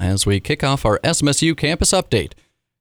[0.00, 2.32] as we kick off our SMSU campus update.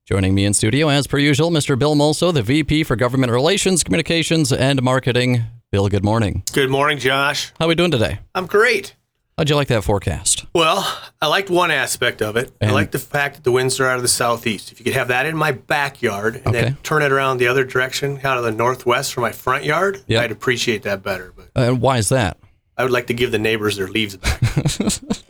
[0.06, 1.78] Joining me in studio, as per usual, Mr.
[1.78, 5.44] Bill Mulso, the VP for Government Relations, Communications, and Marketing.
[5.72, 6.42] Bill, good morning.
[6.52, 7.52] Good morning, Josh.
[7.60, 8.20] How are we doing today?
[8.34, 8.96] I'm great.
[9.38, 10.46] How'd you like that forecast?
[10.54, 10.86] Well,
[11.22, 12.52] I liked one aspect of it.
[12.60, 14.72] And- I like the fact that the winds are out of the southeast.
[14.72, 16.62] If you could have that in my backyard and Okay.
[16.62, 20.02] then turn it around the other direction, out of the northwest for my front yard,
[20.08, 20.24] Yep.
[20.24, 21.32] I'd appreciate that better.
[21.38, 22.38] But And why is that?
[22.78, 24.42] I would like to give the neighbors their leaves back.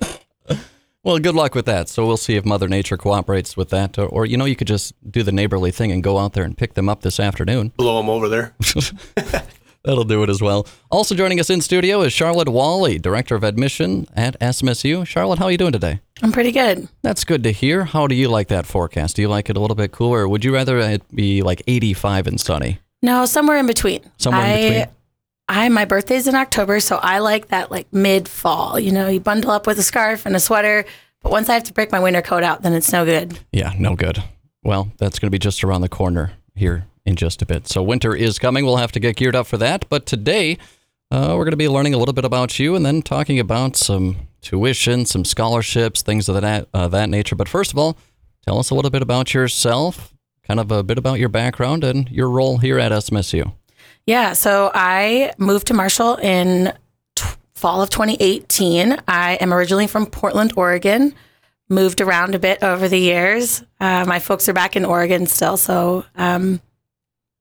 [1.10, 1.90] Well, good luck with that.
[1.90, 3.98] So we'll see if Mother Nature cooperates with that.
[3.98, 6.44] Or, or, you know, you could just do the neighborly thing and go out there
[6.44, 7.70] and pick them up this afternoon.
[7.78, 8.54] Blow them over there.
[9.84, 10.68] That'll do it as well.
[10.92, 15.04] Also joining us in studio is Charlotte Wahle, Director of Admission at SMSU.
[15.08, 16.00] Charlotte, how are you doing today?
[16.22, 16.88] I'm pretty good.
[17.02, 17.86] That's good to hear.
[17.86, 19.16] How do you like that forecast?
[19.16, 21.64] Do you like it a little bit cooler, or would you rather it be like
[21.66, 22.82] 85 and sunny?
[23.02, 24.04] No, somewhere in between.
[24.18, 24.82] Somewhere in between?
[24.84, 24.90] I
[25.50, 28.80] my birthday's in October, so I like that like mid fall.
[28.80, 30.86] You know, you bundle up with a scarf and a sweater,
[31.22, 33.40] but once I have to break my winter coat out, then it's no good.
[33.52, 34.24] Yeah, no good.
[34.64, 37.68] Well, that's going to be just around the corner here in just a bit.
[37.68, 38.66] So winter is coming.
[38.66, 39.86] We'll have to get geared up for that.
[39.90, 40.58] But today,
[41.12, 43.76] uh, we're going to be learning a little bit about you and then talking about
[43.76, 47.36] some tuition, some scholarships, things of that uh, that nature.
[47.36, 47.98] But first of all,
[48.46, 52.10] tell us a little bit about yourself, kind of a bit about your background and
[52.10, 53.54] your role here at SMSU.
[54.06, 56.74] Yeah, so I moved to Marshall in
[57.16, 58.98] t- fall of 2018.
[59.08, 61.14] I am originally from Portland, Oregon.
[61.70, 63.64] Moved around a bit over the years.
[63.80, 66.06] Uh, my folks are back in Oregon still, so.
[66.16, 66.62] Um,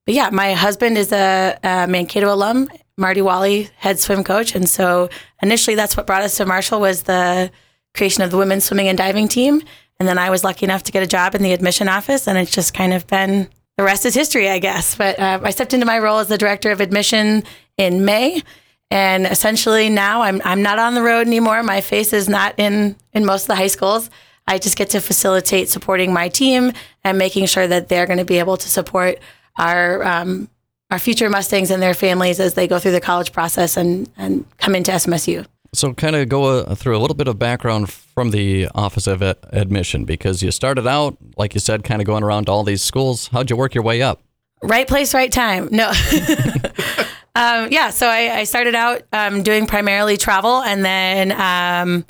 [0.04, 4.68] but yeah, my husband is a, a Mankato alum, Marty Wahle, head swim coach, and
[4.68, 5.08] so
[5.42, 7.50] initially that's what brought us to Marshall was the
[7.94, 9.62] creation of the women's swimming and diving team.
[9.98, 12.38] And then I was lucky enough to get a job in the admission office, and
[12.38, 13.48] it's just kind of been
[13.78, 14.96] the rest is history, I guess.
[14.96, 17.44] But uh, I stepped into my role as the director of admission
[17.78, 18.42] in May,
[18.90, 21.62] and essentially now I'm I'm not on the road anymore.
[21.62, 24.10] My face is not in in most of the high schools.
[24.48, 26.72] I just get to facilitate supporting my team
[27.04, 29.20] and making sure that they're going to be able to support
[29.56, 30.50] our um,
[30.90, 34.44] our future Mustangs and their families as they go through the college process and and
[34.58, 35.46] come into SMSU.
[35.74, 39.22] So, kind of go uh, through a little bit of background from the Office of
[39.22, 42.64] Ad- Admission because you started out, like you said, kind of going around to all
[42.64, 43.28] these schools.
[43.28, 44.22] How'd you work your way up?
[44.62, 45.68] Right place, right time.
[45.70, 45.88] No.
[47.34, 52.04] um, yeah, so I, I started out um, doing primarily travel, and then um,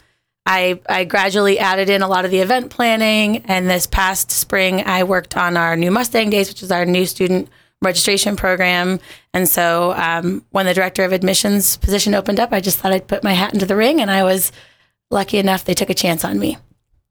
[0.46, 3.38] I, I gradually added in a lot of the event planning.
[3.46, 7.04] And this past spring, I worked on our new Mustang Days, which is our new
[7.04, 7.50] student
[7.82, 8.98] registration program.
[9.32, 13.06] And so um, when the director of admissions position opened up, I just thought I'd
[13.06, 14.52] put my hat into the ring, and I was
[15.10, 16.58] lucky enough they took a chance on me.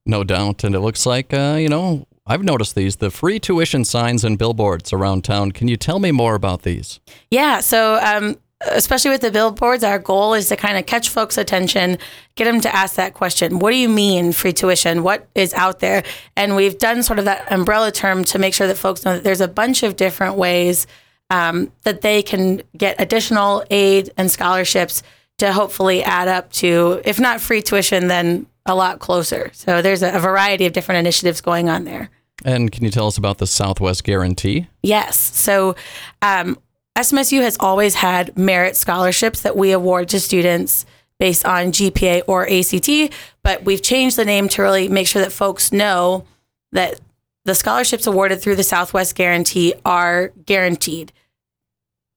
[0.06, 0.64] No doubt.
[0.64, 4.38] And it looks like, uh, you know, I've noticed these the free tuition signs and
[4.38, 5.52] billboards around town.
[5.52, 7.00] Can you tell me more about these?
[7.32, 7.60] Yeah.
[7.62, 11.98] So, um, especially with the billboards, our goal is to kind of catch folks' attention,
[12.36, 15.04] get them to ask that question What do you mean free tuition?
[15.04, 16.04] What is out there?
[16.36, 19.24] And we've done sort of that umbrella term to make sure that folks know that
[19.24, 20.88] there's a bunch of different ways
[21.30, 25.04] um, that they can get additional aid and scholarships
[25.38, 29.52] to hopefully add up to, if not free tuition, then a lot closer.
[29.54, 32.10] So, there's a, variety of different initiatives going on there.
[32.46, 34.68] And can you tell us about the Southwest Guarantee?
[34.84, 35.18] Yes.
[35.18, 35.76] So
[36.22, 36.58] um,
[36.98, 40.84] SMSU has always had merit scholarships that we award to students
[41.20, 45.32] based on GPA or ACT, but we've changed the name to really make sure that
[45.32, 46.26] folks know
[46.72, 47.00] that
[47.46, 51.14] the scholarships awarded through the Southwest Guarantee are guaranteed.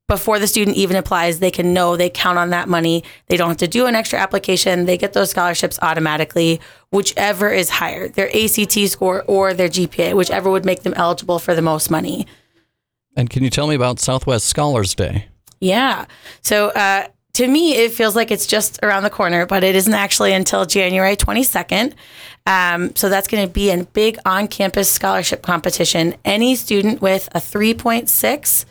[0.08, 3.04] Before the student even applies, they can know they count on that money.
[3.26, 4.86] They don't have to do an extra application.
[4.86, 6.58] They get those scholarships automatically,
[6.90, 11.54] whichever is higher, their ACT score or their GPA, whichever would make them eligible for
[11.54, 12.26] the most money.
[13.20, 15.26] And can you tell me about Southwest Scholars Day?
[15.60, 16.06] Yeah.
[16.40, 19.92] So uh, to me, it feels like it's just around the corner, but it isn't
[19.92, 21.92] actually until January 22nd.
[22.46, 26.14] Um, so that's going to be a big on campus scholarship competition.
[26.24, 28.64] Any student with a 3.6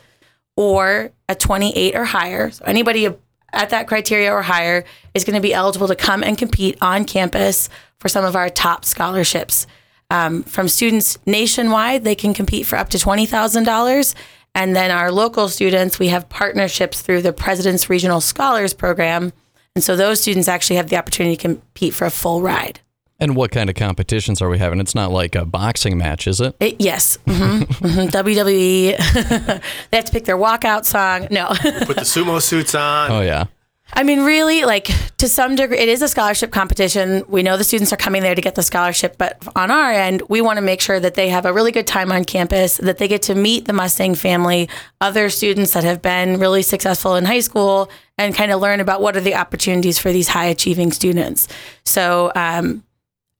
[0.56, 3.08] or a 28 or higher, so anybody
[3.52, 4.84] at that criteria or higher
[5.14, 7.68] is going to be eligible to come and compete on campus
[7.98, 9.68] for some of our top scholarships.
[10.10, 14.14] Um, from students nationwide, they can compete for up to $20,000.
[14.54, 19.32] And then our local students, we have partnerships through the President's Regional Scholars Program.
[19.74, 22.80] And so those students actually have the opportunity to compete for a full ride.
[23.20, 24.80] And what kind of competitions are we having?
[24.80, 26.56] It's not like a boxing match, is it?
[26.58, 27.18] It- yes.
[27.26, 28.96] hmm hmm WWE.
[29.90, 31.28] they have to pick their walkout song.
[31.30, 31.48] No.
[31.48, 33.10] Put the sumo suits on.
[33.10, 33.44] Oh, yeah.
[33.92, 34.88] I mean, really, like
[35.18, 37.24] to some degree, it is a scholarship competition.
[37.28, 40.22] We know the students are coming there to get the scholarship, but on our end,
[40.28, 42.98] we want to make sure that they have a really good time on campus, that
[42.98, 44.68] they get to meet the Mustang family,
[45.00, 49.02] other students that have been really successful in high school, and kind of learn about
[49.02, 51.48] what are the opportunities for these high achieving students.
[51.84, 52.84] So, um,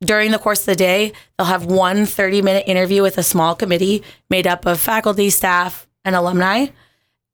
[0.02, 3.54] during the course of the day, they'll have one 30 minute interview with a small
[3.54, 6.68] committee made up of faculty, staff, and alumni.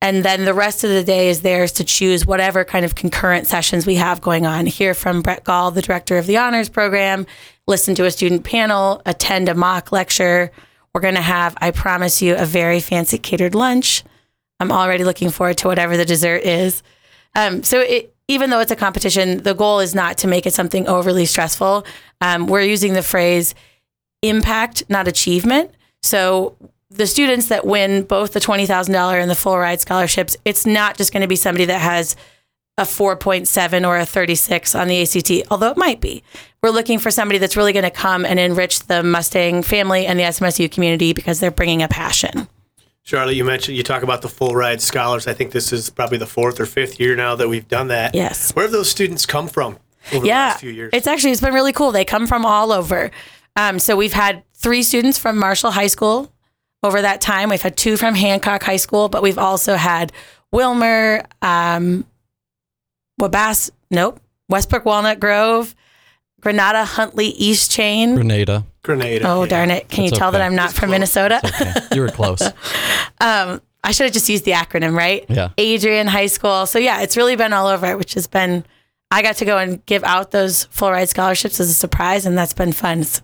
[0.02, 3.46] And then the rest of the day is theirs to choose whatever kind of concurrent
[3.46, 4.66] sessions we have going on.
[4.66, 7.26] Hear from Brett Gall, the director of the honors program,
[7.66, 10.52] listen to a student panel, attend a mock lecture.
[10.94, 14.04] We're going to have, I promise you, a very fancy catered lunch.
[14.60, 16.82] I'm already looking forward to whatever the dessert is.
[17.34, 20.54] Um, so it, even though it's a competition, the goal is not to make it
[20.54, 21.86] something overly stressful.
[22.20, 23.54] Um, we're using the phrase
[24.22, 25.70] impact, not achievement.
[26.02, 26.56] So
[26.90, 31.12] the students that win both the $20,000 and the full ride scholarships, it's not just
[31.12, 32.16] going to be somebody that has
[32.78, 36.22] a 4.7 or a 36 on the ACT, although it might be.
[36.62, 40.18] We're looking for somebody that's really going to come and enrich the Mustang family and
[40.18, 42.48] the SMSU community because they're bringing a passion.
[43.02, 45.26] Charlotte, you mentioned you talk about the full ride scholars.
[45.26, 48.14] I think this is probably the fourth or fifth year now that we've done that.
[48.14, 48.52] Yes.
[48.52, 49.78] Where have those students come from
[50.12, 50.90] over the yeah, last few years?
[50.92, 51.92] it's actually it's been really cool.
[51.92, 53.10] They come from all over.
[53.54, 56.32] Um, so we've had three students from Marshall High School
[56.82, 57.50] over that time.
[57.50, 60.12] We've had two from Hancock High School, but we've also had
[60.54, 62.04] Willmar, um,
[63.20, 65.74] Wabass, nope, Westbrook Walnut Grove,
[66.40, 68.14] Granada Huntley East Chain.
[68.14, 68.64] Grenada.
[68.82, 69.26] Grenada.
[69.26, 69.48] Oh yeah.
[69.48, 69.88] darn it!
[69.88, 70.40] Can That's you tell that.
[70.42, 70.94] I'm not It's from close.
[70.94, 71.40] Minnesota?
[71.44, 71.72] Okay.
[71.92, 72.40] You were close.
[73.20, 75.24] um, I should have just used the acronym, right?
[75.28, 75.48] Yeah.
[75.58, 76.66] Adrian High School.
[76.66, 78.64] So yeah, it's really been all over, it, which has been.
[79.10, 82.36] I got to go and give out those full ride scholarships as a surprise, and
[82.36, 83.00] that's been fun.
[83.00, 83.22] It's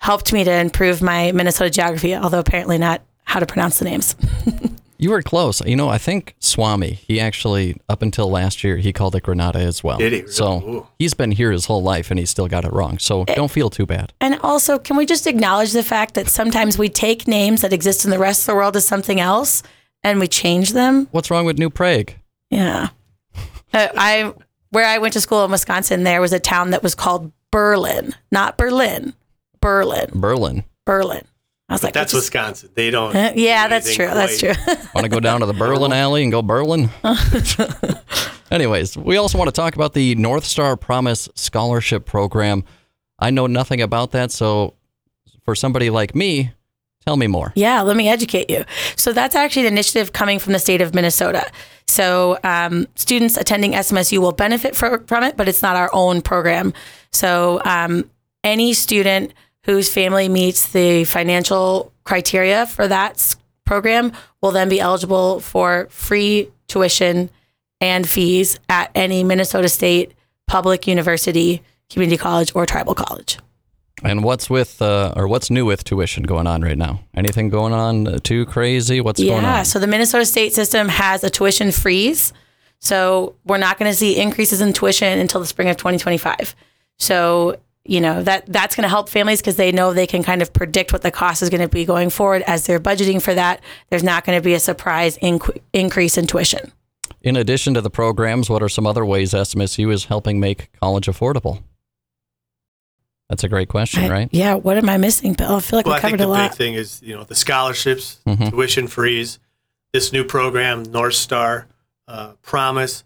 [0.00, 4.16] helped me to improve my Minnesota geography, although apparently not how to pronounce the names.
[5.00, 5.64] You were close.
[5.64, 9.60] You know, I think Swami, he actually, up until last year, he called it Granada
[9.60, 9.98] as well.
[9.98, 10.32] Did he really?
[10.32, 10.86] So Ooh.
[10.98, 12.98] he's been here his whole life and he still got it wrong.
[12.98, 14.12] So don't feel too bad.
[14.20, 18.04] And also, can we just acknowledge the fact that sometimes we take names that exist
[18.04, 19.62] in the rest of the world as something else
[20.02, 21.06] and we change them?
[21.12, 22.12] What's wrong with New Prague?
[22.50, 22.88] Yeah.
[23.70, 24.32] Uh, I
[24.70, 28.14] where I went to school in Wisconsin, there was a town that was called Berlin,
[28.32, 29.12] not Berlin,
[29.60, 30.64] Berlin, Berlin.
[30.86, 31.22] Berlin.
[31.70, 32.70] I was like, That's which is- Wisconsin.
[32.74, 33.14] They don't.
[33.14, 34.14] Uh, yeah, do that's anything true.
[34.14, 34.86] That's quite- true.
[34.94, 36.88] Want to go down to the Berlin Alley and go Berlin?
[38.50, 42.64] Anyways, we also want to talk about the North Star Promise Scholarship Program.
[43.18, 44.72] I know nothing about that, so
[45.44, 46.52] for somebody like me,
[47.04, 47.52] tell me more.
[47.56, 48.64] Yeah, let me educate you.
[48.96, 51.46] So that's actually an initiative coming from the state of Minnesota.
[51.86, 56.22] So um, students attending SMSU will benefit fro- from it, but it's not our own
[56.22, 56.72] program.
[57.12, 58.10] So um,
[58.44, 59.34] any student
[59.68, 63.36] whose family meets the financial criteria for that
[63.66, 67.28] program will then be eligible for free tuition
[67.78, 70.14] and fees at any Minnesota State
[70.46, 71.60] public university,
[71.90, 73.36] community college, or tribal college.
[74.02, 77.00] And what's with, uh, or what's new with tuition going on right now?
[77.14, 79.02] Anything going on uh, too crazy?
[79.02, 79.42] What's going on?
[79.42, 79.62] Yeah.
[79.64, 82.32] So the Minnesota state system has a tuition freeze.
[82.78, 86.56] So we're not going to see increases in tuition until the spring of 2025.
[86.96, 90.42] So, you know, that that's going to help families because they know they can kind
[90.42, 93.32] of predict what the cost is going to be going forward as they're budgeting for
[93.34, 93.62] that.
[93.88, 96.70] There's not going to be a surprise inc- increase in tuition.
[97.22, 101.06] In addition to the programs, what are some other ways SMSU is helping make college
[101.06, 101.62] affordable?
[103.30, 104.28] That's a great question, I- right?
[104.32, 104.54] Yeah.
[104.54, 105.56] What am I missing, Bill?
[105.56, 106.50] I feel like Well, we I think covered a the lot.
[106.50, 108.50] big thing is you know the scholarships, Mhm.
[108.50, 109.38] tuition freeze,
[109.92, 111.66] this new program, North Star,
[112.06, 113.04] uh, Promise,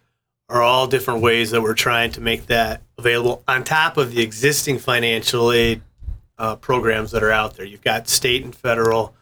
[0.48, 4.22] are all different ways that we're trying to make that available on top of the
[4.22, 5.80] existing financial aid
[6.38, 7.64] uh, programs that are out there.
[7.64, 9.14] You've got state and federal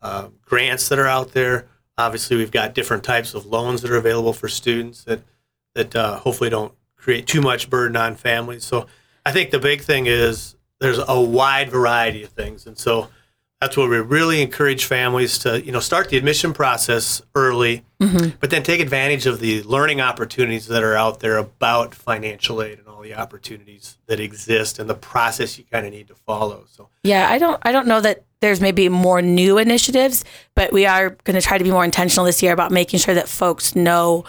[0.00, 1.66] uh, grants that are out there.
[1.96, 5.20] Obviously, we've got different types of loans that are available for students that
[5.74, 8.64] that uh, hopefully don't create too much burden on families.
[8.64, 8.86] So
[9.24, 13.08] I think the big thing is there's a wide variety of things, and so
[13.60, 18.36] that's where we really encourage families to you know start the admission process early, mm-hmm.
[18.40, 22.78] but then take advantage of the learning opportunities that are out there about financial aid
[22.78, 26.64] and all the opportunities that exist and the process you kind of need to follow.
[26.70, 30.24] So Yeah, I don't I don't know that there's maybe more new initiatives,
[30.54, 33.14] but we are going to try to be more intentional this year about making sure
[33.14, 34.24] that folks know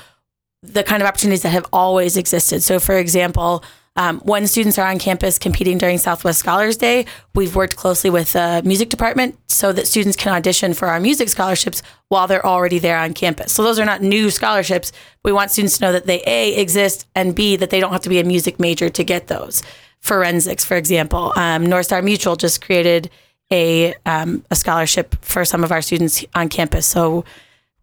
[0.64, 2.64] the kind of opportunities that have always existed.
[2.64, 3.64] So, for example,
[3.96, 7.06] um, when students are on campus competing during Southwest Scholars Day,
[7.36, 11.28] we've worked closely with the music department so that students can audition for our music
[11.28, 13.52] scholarships while they're already there on campus.
[13.52, 14.92] So those are not new scholarships.
[15.24, 18.02] We want students to know that they A exist and B that they don't have
[18.02, 19.64] to be a music major to get those.
[20.00, 23.10] Forensics, for example, um, North Star Mutual just created
[23.52, 26.86] a um, a scholarship for some of our students on campus.
[26.86, 27.26] So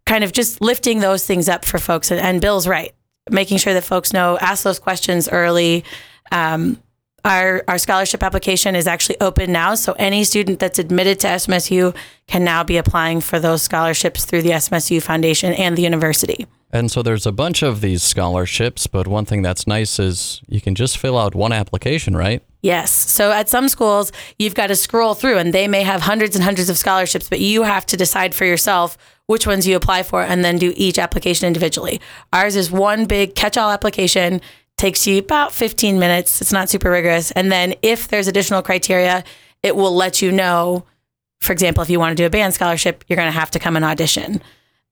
[0.07, 2.09] kind of just lifting those things up for folks.
[2.09, 2.95] And, and Bill's right,
[3.29, 5.83] making sure that folks know, ask those questions early.
[6.31, 6.81] Um,
[7.25, 9.75] our, our scholarship application is actually open now.
[9.75, 11.95] So any student that's admitted to SMSU
[12.27, 16.47] can now be applying for those scholarships through the SMSU Foundation and the university.
[16.71, 20.59] And so there's a bunch of these scholarships, but one thing that's nice is you
[20.59, 22.43] can just fill out one application, right?
[22.61, 22.91] Yes.
[22.91, 26.43] So at some schools, you've got to scroll through and they may have hundreds and
[26.43, 30.23] hundreds of scholarships, but you have to decide for yourself which ones you apply for
[30.23, 32.01] and then do each application individually.
[32.33, 34.41] Ours is one big catch all application
[34.77, 36.41] takes you about 15 minutes.
[36.41, 37.31] It's not super rigorous.
[37.31, 39.23] And then if there's additional criteria,
[39.63, 40.85] it will let you know.
[41.39, 43.59] For example, if you want to do a band scholarship, you're going to have to
[43.59, 44.41] come and audition.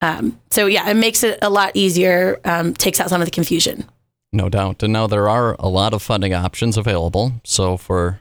[0.02, 2.40] Um, so yeah, it makes it a lot easier.
[2.44, 3.86] Um, takes out some of the confusion.
[4.34, 4.84] No doubt.
[4.84, 7.34] And now there are a lot of funding options available.
[7.44, 8.20] So for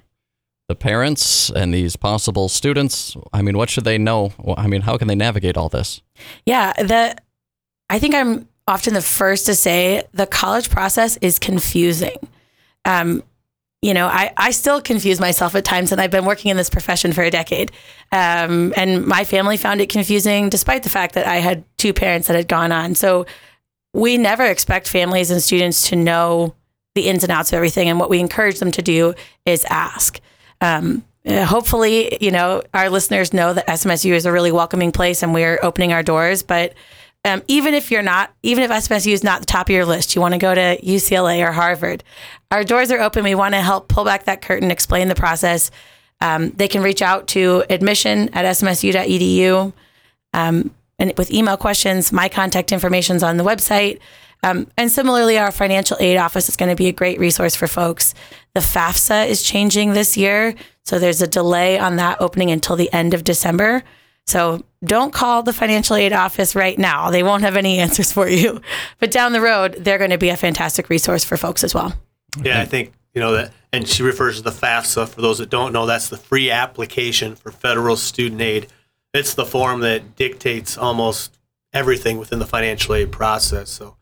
[0.68, 4.32] the parents and these possible students, I mean, what should they know?
[4.56, 6.00] I mean, how can they navigate all this?
[6.46, 7.16] Yeah, the
[7.90, 12.16] I think I'm often the first to say the college process is confusing.
[12.84, 13.22] Um,
[13.82, 16.70] you know, I, I still confuse myself at times, and I've been working in this
[16.70, 17.70] profession for a decade.
[18.12, 22.28] Um, and my family found it confusing, despite the fact that I had two parents
[22.28, 22.94] that had gone on.
[22.94, 23.26] So
[23.92, 26.54] we never expect families and students to know
[26.94, 27.90] the ins and outs of everything.
[27.90, 29.12] And what we encourage them to do
[29.44, 30.18] is ask.
[30.64, 35.34] Um, hopefully, you know, our listeners know that SMSU is a really welcoming place and
[35.34, 36.42] we're opening our doors.
[36.42, 36.74] But
[37.24, 40.14] um, even if you're not, even if SMSU is not the top of your list,
[40.14, 42.02] you want to go to UCLA or Harvard,
[42.50, 43.24] our doors are open.
[43.24, 45.70] We want to help pull back that curtain, explain the process.
[46.20, 49.72] Um, they can reach out to admission at smsu.edu.
[50.32, 53.98] Um, and with email questions, my contact information is on the website.
[54.42, 57.66] Um, and similarly, our financial aid office is going to be a great resource for
[57.66, 58.14] folks.
[58.54, 62.92] The FAFSA is changing this year, so there's a delay on that opening until the
[62.92, 63.82] end of December.
[64.26, 67.10] So don't call the financial aid office right now.
[67.10, 68.60] They won't have any answers for you.
[69.00, 71.94] But down the road, they're going to be a fantastic resource for folks as well.
[72.42, 75.08] Yeah, I think, you know, that, and she refers to the FAFSA.
[75.08, 78.68] For those that don't know, that's the free application for federal student aid.
[79.12, 81.38] It's the form that dictates almost
[81.72, 83.70] everything within the financial aid process.
[83.70, 83.96] So,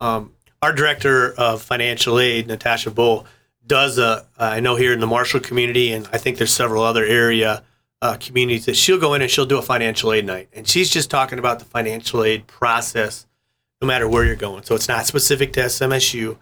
[0.00, 3.26] um, our director of financial aid, Natasha Bull,
[3.68, 7.04] does a, I know here in the Marshall community, and I think there's several other
[7.04, 7.62] area
[8.00, 10.48] uh, communities that she'll go in and she'll do a financial aid night.
[10.52, 13.26] And she's just talking about the financial aid process
[13.80, 14.64] no matter where you're going.
[14.64, 16.36] So it's not specific to SMSU.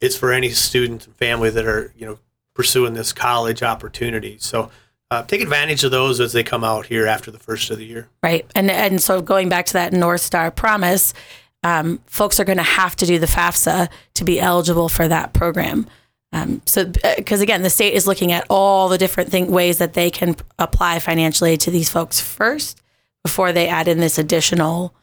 [0.00, 2.18] It's for any student and family that are, you know,
[2.54, 4.36] pursuing this college opportunity.
[4.40, 4.70] So
[5.10, 7.84] uh, take advantage of those as they come out here after the first of the
[7.84, 8.08] year.
[8.22, 8.50] Right.
[8.54, 11.14] And, and so going back to that North Star promise,
[11.62, 15.32] um, folks are going to have to do the FAFSA to be eligible for that
[15.32, 15.86] program.
[16.32, 16.86] Um, so,
[17.16, 20.10] because uh, again, the state is looking at all the different thing, ways that they
[20.10, 22.80] can apply financial aid to these folks first
[23.22, 24.94] before they add in this additional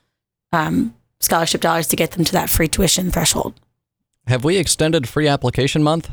[0.51, 3.59] um, scholarship dollars to get them to that free tuition threshold.
[4.27, 6.09] Have we extended free application month?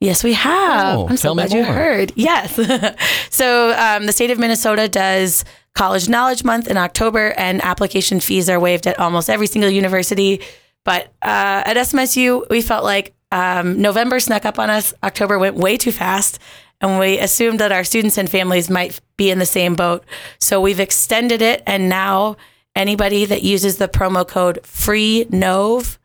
[0.00, 0.98] Yes, we have.
[0.98, 2.12] Oh, I'm so glad you heard.
[2.14, 2.54] Yes.
[3.30, 8.50] so um, the state of Minnesota does College Knowledge Month in October, and application fees
[8.50, 10.40] are waived at almost every single university.
[10.84, 14.94] But uh, at SMSU, we felt like um, November snuck up on us.
[15.02, 16.38] October went way too fast.
[16.80, 20.04] And we assumed that our students and families might be in the same boat.
[20.38, 21.62] So we've extended it.
[21.66, 22.36] And now
[22.76, 25.98] anybody that uses the promo code FREENOV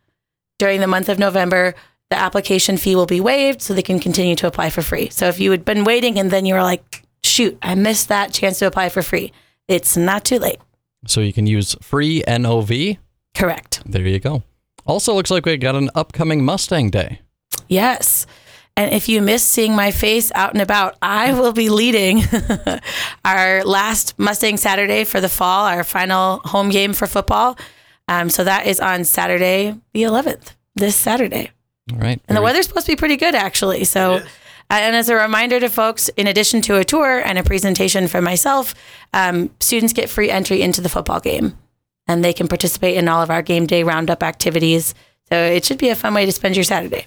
[0.58, 1.76] during the month of November,
[2.10, 5.10] the application fee will be waived so they can continue to apply for free.
[5.10, 8.34] So if you had been waiting and then you were like, shoot, I missed that
[8.34, 9.32] chance to apply for free,
[9.68, 10.60] it's not too late.
[11.06, 12.98] So you can use free NOV?
[13.36, 13.84] Correct.
[13.86, 14.42] There you go.
[14.90, 17.22] Also, looks like we got an upcoming Mustang Day.
[17.68, 18.26] Yes.
[18.76, 22.24] And if you miss seeing my face out and about, I will be leading
[23.26, 27.56] our last Mustang Saturday for the fall, our final home game for football.
[28.08, 31.52] Um, so that is on Saturday, the 11th, this Saturday.
[31.92, 32.20] All right.
[32.28, 33.84] And the weather's supposed to be pretty good, actually.
[33.84, 34.22] So, uh,
[34.72, 38.22] and as a reminder to folks, in addition to a tour and a presentation for
[38.22, 38.74] myself,
[39.14, 41.56] um, students get free entry into the football game
[42.10, 44.96] and they can participate in all of our game day roundup activities.
[45.30, 47.06] So it should be a fun way to spend your Saturday.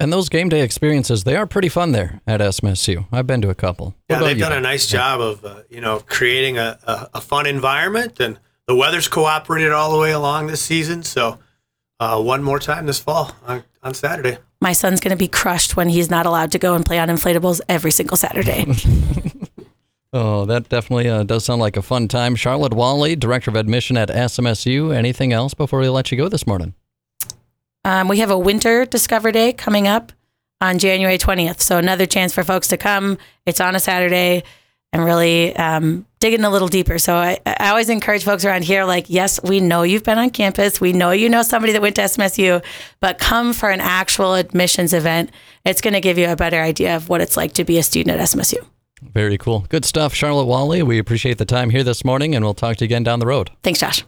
[0.00, 3.06] And those game day experiences, they are pretty fun there at SMSU.
[3.12, 3.94] I've been to a couple.
[4.10, 4.42] yeah, they've you?
[4.42, 8.18] done a nice job of, uh, you know, creating a, a, a, fun environment.
[8.18, 11.04] And the weather's cooperated all the way along this season.
[11.04, 11.38] So
[12.00, 14.38] uh, one more time this fall on, on Saturday.
[14.60, 17.08] My son's going to be crushed when he's not allowed to go and play on
[17.08, 18.66] inflatables every single Saturday.
[20.16, 22.36] Oh, that definitely uh, does sound like a fun time.
[22.36, 24.94] Charlotte Wahle, Director of Admission at SMSU.
[24.94, 26.72] Anything else before we let you go this morning?
[27.84, 30.12] Um, we have a Winter Discover Day coming up
[30.60, 31.60] on January 20th.
[31.60, 33.18] So, another chance for folks to come.
[33.44, 34.44] It's on a Saturday.
[34.92, 37.00] and really um, digging a little deeper.
[37.00, 40.30] So I, I always encourage folks around here, like, yes, we know you've been on
[40.30, 42.64] campus, we know you know somebody that went to SMSU,
[43.00, 45.32] but come for an actual admissions event.
[45.64, 47.82] It's going to give you a better idea of what it's like to be a
[47.82, 48.64] student at SMSU.
[49.12, 49.66] Very cool.
[49.68, 50.82] Good stuff, Charlotte Wahle.
[50.82, 53.26] We appreciate the time here this morning, and we'll talk to you again down the
[53.26, 53.50] road.
[53.62, 54.04] Thanks, Josh.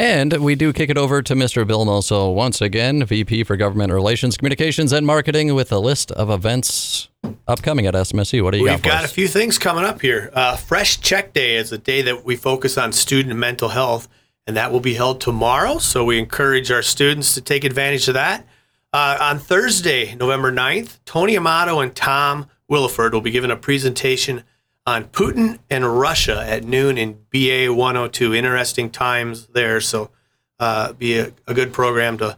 [0.00, 1.66] And we do kick it over to Mr.
[1.66, 6.30] Bill Mulso once again, VP for Government Relations, Communications, and Marketing, with a list of
[6.30, 7.08] events
[7.48, 8.44] upcoming at SMSU.
[8.44, 8.74] What do you got?
[8.74, 8.90] We've got?
[8.90, 10.30] for got a few things coming up here.
[10.32, 14.08] Uh, Fresh Check Day is a day that we focus on student mental health,
[14.46, 15.78] and that will be held tomorrow.
[15.78, 18.46] So we encourage our students to take advantage of that.
[18.92, 24.44] Uh, on Thursday, November 9th, Tony Amato and Tom Williford will be giving a presentation
[24.86, 28.34] on Putin and Russia at noon in BA 102.
[28.34, 29.80] Interesting times there.
[29.80, 30.10] So
[30.58, 32.36] uh, be a, a good program to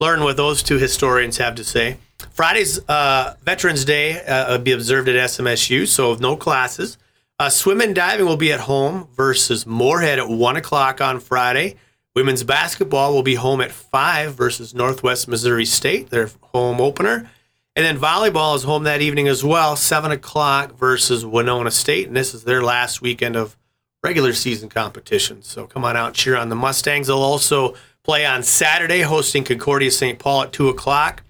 [0.00, 1.96] learn what those two historians have to say.
[2.30, 6.98] Friday's uh, Veterans Day uh, will be observed at SMSU, so no classes.
[7.38, 11.76] Uh, swim and diving will be at home versus Moorhead at 1 o'clock on Friday.
[12.14, 17.30] Women's basketball will be home at 5 versus Northwest Missouri State, their home opener.
[17.74, 22.06] And then volleyball is home that evening as well, 7 o'clock versus Winona State.
[22.06, 23.56] And this is their last weekend of
[24.02, 25.42] regular season competition.
[25.42, 27.06] So come on out cheer on the Mustangs.
[27.06, 30.18] They'll also play on Saturday, hosting Concordia St.
[30.18, 31.22] Paul at 2 o'clock.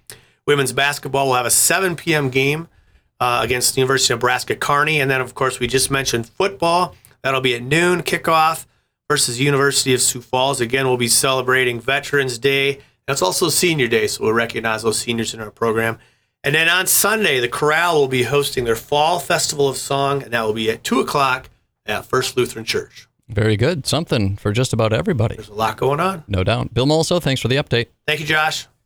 [0.44, 2.28] Women's basketball will have a 7 p.m.
[2.28, 2.66] game
[3.20, 5.00] uh, against the University of Nebraska Kearney.
[5.00, 6.96] And then, of course, we just mentioned football.
[7.22, 8.66] That'll be at noon kickoff
[9.08, 10.60] versus University of Sioux Falls.
[10.60, 12.80] Again, we'll be celebrating Veterans Day.
[13.06, 15.98] That's also Senior Day, so we'll recognize those seniors in our program.
[16.44, 20.32] And then on Sunday, the Chorale will be hosting their Fall Festival of Song, and
[20.32, 21.48] that will be at 2 o'clock
[21.86, 23.06] at First Lutheran Church.
[23.28, 23.86] Very good.
[23.86, 25.36] Something for just about everybody.
[25.36, 26.24] There's a lot going on.
[26.26, 26.74] No doubt.
[26.74, 27.86] Bill Mulso, thanks for the update.
[28.06, 28.66] Thank you, Josh.